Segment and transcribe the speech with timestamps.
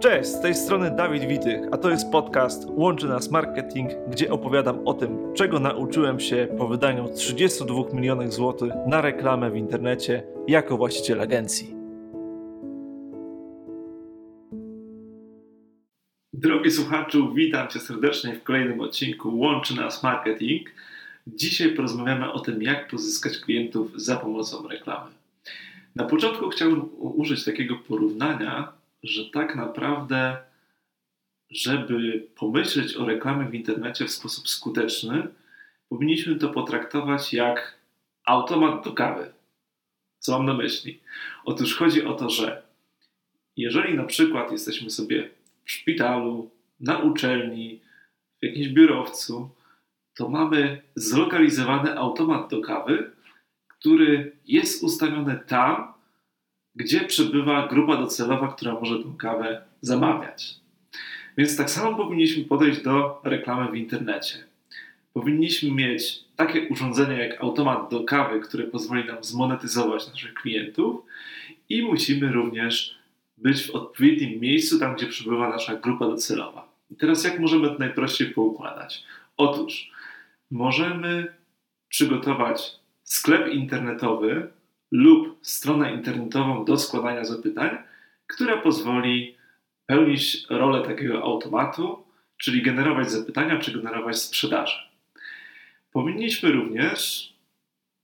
[0.00, 4.88] Cześć, z tej strony Dawid Witych, a to jest podcast Łączy Nas Marketing, gdzie opowiadam
[4.88, 10.76] o tym, czego nauczyłem się po wydaniu 32 milionów złotych na reklamę w internecie jako
[10.76, 11.74] właściciel agencji.
[16.32, 20.70] Drogi słuchaczu, witam Cię serdecznie w kolejnym odcinku Łączy Nas Marketing.
[21.26, 25.10] Dzisiaj porozmawiamy o tym, jak pozyskać klientów za pomocą reklamy.
[25.96, 30.36] Na początku chciałbym użyć takiego porównania, że tak naprawdę,
[31.50, 35.28] żeby pomyśleć o reklamie w internecie w sposób skuteczny,
[35.88, 37.78] powinniśmy to potraktować jak
[38.24, 39.32] automat do kawy.
[40.18, 41.00] Co mam na myśli?
[41.44, 42.62] Otóż chodzi o to, że
[43.56, 45.30] jeżeli na przykład jesteśmy sobie
[45.64, 47.80] w szpitalu, na uczelni,
[48.42, 49.50] w jakimś biurowcu,
[50.14, 53.10] to mamy zlokalizowany automat do kawy,
[53.68, 55.92] który jest ustawiony tam,
[56.80, 60.54] gdzie przebywa grupa docelowa, która może tę kawę zamawiać.
[61.36, 64.38] Więc tak samo powinniśmy podejść do reklamy w internecie.
[65.12, 71.00] Powinniśmy mieć takie urządzenie jak automat do kawy, które pozwoli nam zmonetyzować naszych klientów
[71.68, 72.98] i musimy również
[73.38, 76.68] być w odpowiednim miejscu, tam gdzie przebywa nasza grupa docelowa.
[76.90, 79.04] I teraz jak możemy to najprościej poukładać?
[79.36, 79.90] Otóż
[80.50, 81.34] możemy
[81.88, 82.72] przygotować
[83.04, 84.48] sklep internetowy,
[84.90, 87.78] lub stronę internetową do składania zapytań,
[88.26, 89.36] która pozwoli
[89.86, 92.04] pełnić rolę takiego automatu,
[92.36, 94.90] czyli generować zapytania czy generować sprzedaże.
[95.92, 97.30] Powinniśmy również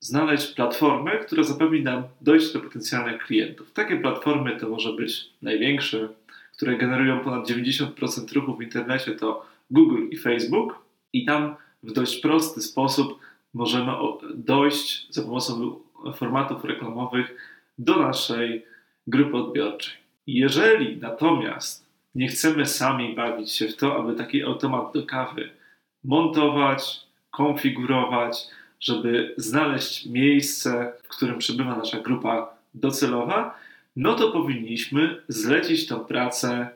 [0.00, 3.72] znaleźć platformę, która zapewni nam dojście do potencjalnych klientów.
[3.72, 6.08] Takie platformy to może być największe,
[6.52, 12.20] które generują ponad 90% ruchu w internecie, to Google i Facebook, i tam w dość
[12.20, 13.18] prosty sposób
[13.54, 13.92] możemy
[14.34, 15.80] dojść za pomocą
[16.14, 17.36] formatów reklamowych
[17.78, 18.66] do naszej
[19.06, 19.94] grupy odbiorczej.
[20.26, 25.50] Jeżeli natomiast nie chcemy sami bawić się w to, aby taki automat do kawy
[26.04, 28.46] montować, konfigurować,
[28.80, 33.58] żeby znaleźć miejsce, w którym przebywa nasza grupa docelowa,
[33.96, 36.68] no to powinniśmy zlecić tę pracę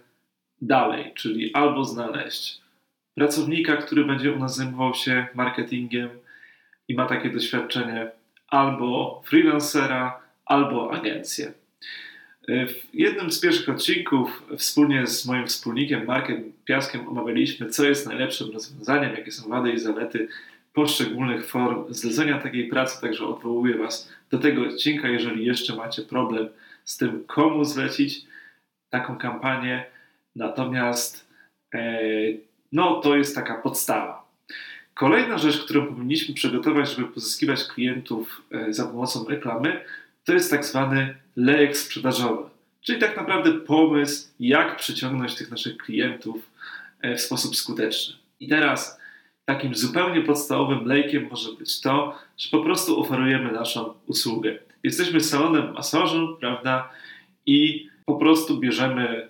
[0.62, 2.60] dalej, czyli albo znaleźć
[3.14, 6.08] pracownika, który będzie u nas zajmował się marketingiem
[6.88, 8.10] i ma takie doświadczenie,
[8.52, 11.52] albo freelancera, albo agencję.
[12.48, 18.50] W jednym z pierwszych odcinków wspólnie z moim wspólnikiem Markiem Piaskiem omawialiśmy, co jest najlepszym
[18.50, 20.28] rozwiązaniem, jakie są wady i zalety
[20.72, 26.48] poszczególnych form zlecenia takiej pracy, także odwołuję Was do tego odcinka, jeżeli jeszcze macie problem
[26.84, 28.26] z tym, komu zlecić
[28.90, 29.84] taką kampanię.
[30.36, 31.28] Natomiast
[31.74, 32.00] e,
[32.72, 34.21] no, to jest taka podstawa.
[34.94, 39.84] Kolejna rzecz, którą powinniśmy przygotować, żeby pozyskiwać klientów e, za pomocą reklamy,
[40.24, 42.50] to jest tak zwany lejek sprzedażowy.
[42.80, 46.50] Czyli tak naprawdę pomysł, jak przyciągnąć tych naszych klientów
[47.00, 48.14] e, w sposób skuteczny.
[48.40, 49.00] I teraz
[49.44, 54.58] takim zupełnie podstawowym lejkiem może być to, że po prostu oferujemy naszą usługę.
[54.82, 56.90] Jesteśmy salonem masażu, prawda?
[57.46, 59.28] I po prostu bierzemy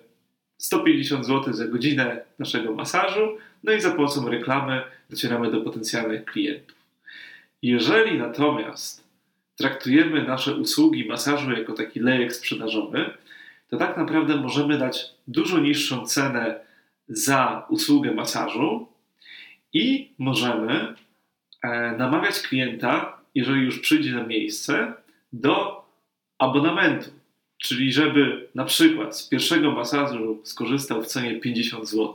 [0.63, 6.77] 150 zł za godzinę naszego masażu, no i za pomocą reklamy docieramy do potencjalnych klientów.
[7.63, 9.05] Jeżeli natomiast
[9.57, 13.11] traktujemy nasze usługi masażu jako taki lejek sprzedażowy,
[13.69, 16.61] to tak naprawdę możemy dać dużo niższą cenę
[17.09, 18.89] za usługę masażu
[19.73, 20.95] i możemy
[21.63, 24.93] e, namawiać klienta, jeżeli już przyjdzie na miejsce,
[25.33, 25.85] do
[26.39, 27.22] abonamentu.
[27.63, 32.15] Czyli żeby na przykład z pierwszego masażu skorzystał w cenie 50 zł,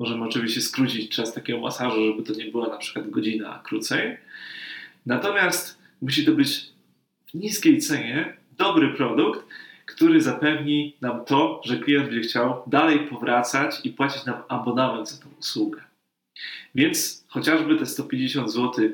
[0.00, 4.16] Możemy oczywiście skrócić czas takiego masażu, żeby to nie była na przykład godzina, krócej.
[5.06, 6.72] Natomiast musi to być
[7.30, 9.46] w niskiej cenie dobry produkt,
[9.86, 15.22] który zapewni nam to, że klient będzie chciał dalej powracać i płacić nam abonament za
[15.22, 15.80] tę usługę.
[16.74, 18.90] Więc chociażby te 150 zł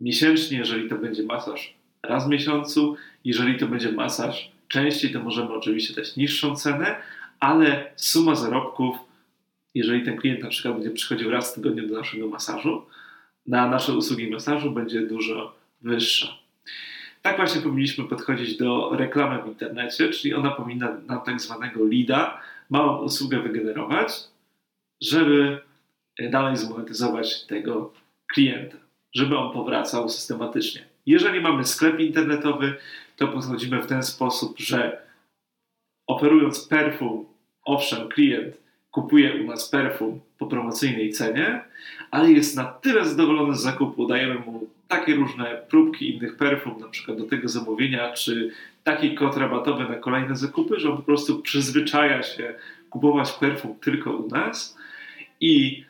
[0.00, 5.52] miesięcznie, jeżeli to będzie masaż raz w miesiącu, jeżeli to będzie masaż częściej, to możemy
[5.52, 6.96] oczywiście dać niższą cenę,
[7.40, 8.96] ale suma zarobków
[9.76, 12.86] jeżeli ten klient na przykład będzie przychodził raz w tygodniu do naszego masażu,
[13.46, 16.26] na nasze usługi masażu będzie dużo wyższa.
[17.22, 22.40] Tak właśnie powinniśmy podchodzić do reklamy w internecie, czyli ona powinna nam tak zwanego leada,
[22.70, 24.12] małą usługę wygenerować,
[25.00, 25.58] żeby
[26.30, 27.92] dalej zmonetyzować tego
[28.26, 28.76] klienta,
[29.14, 30.95] żeby on powracał systematycznie.
[31.06, 32.74] Jeżeli mamy sklep internetowy,
[33.16, 35.02] to podchodzimy w ten sposób, że
[36.06, 37.26] oferując perfum,
[37.64, 38.56] owszem, klient
[38.90, 41.64] kupuje u nas perfum po promocyjnej cenie,
[42.10, 46.88] ale jest na tyle zadowolony z zakupu, dajemy mu takie różne próbki innych perfum, na
[46.88, 48.50] przykład do tego zamówienia, czy
[48.84, 52.54] taki kod rabatowy na kolejne zakupy, że on po prostu przyzwyczaja się
[52.90, 54.78] kupować perfum tylko u nas.
[55.40, 55.84] I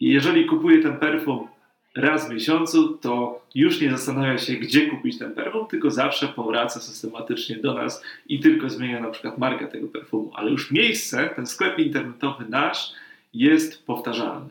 [0.00, 1.48] jeżeli kupuje ten perfum
[1.96, 6.80] raz w miesiącu, to już nie zastanawia się, gdzie kupić ten perfum, tylko zawsze powraca
[6.80, 10.32] systematycznie do nas i tylko zmienia na przykład markę tego perfumu.
[10.34, 12.92] Ale już miejsce, ten sklep internetowy nasz
[13.34, 14.50] jest powtarzalny.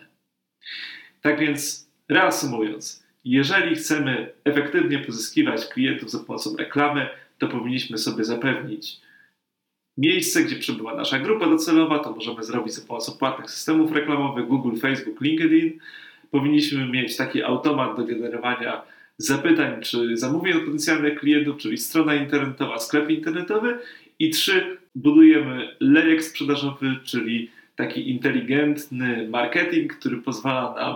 [1.21, 9.01] Tak więc, reasumując, jeżeli chcemy efektywnie pozyskiwać klientów za pomocą reklamy, to powinniśmy sobie zapewnić
[9.97, 11.99] miejsce, gdzie przebywa nasza grupa docelowa.
[11.99, 15.79] To możemy zrobić za pomocą płatnych systemów reklamowych Google, Facebook, LinkedIn.
[16.31, 18.81] Powinniśmy mieć taki automat do generowania
[19.17, 23.79] zapytań czy zamówień od potencjalnych klientów, czyli strona internetowa, sklep internetowy.
[24.19, 30.95] I trzy, budujemy lejek sprzedażowy, czyli taki inteligentny marketing, który pozwala nam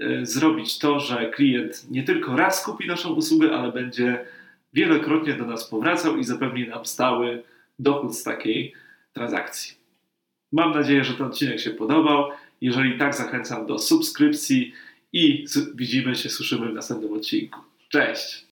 [0.00, 4.24] e, zrobić to, że klient nie tylko raz kupi naszą usługę, ale będzie
[4.72, 7.42] wielokrotnie do nas powracał i zapewni nam stały
[7.78, 8.72] dochód z takiej
[9.12, 9.74] transakcji.
[10.52, 12.30] Mam nadzieję, że ten odcinek się podobał.
[12.60, 14.72] Jeżeli tak, zachęcam do subskrypcji
[15.12, 15.44] i
[15.74, 17.60] widzimy się, słyszymy w następnym odcinku.
[17.88, 18.44] Cześć!